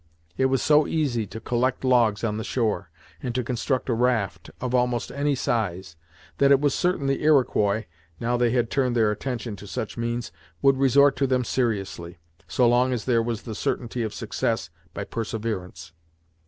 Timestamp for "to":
1.27-1.39, 3.35-3.43, 9.57-9.67, 11.17-11.27